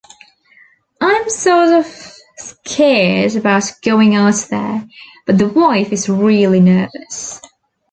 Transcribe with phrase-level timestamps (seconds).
[0.99, 1.85] I'm sort of
[2.37, 4.87] scared about going out there,
[5.27, 7.39] but the wife is really nervous.